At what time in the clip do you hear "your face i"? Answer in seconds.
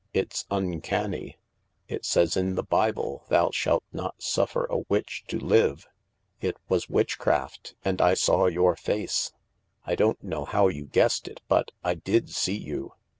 8.47-9.93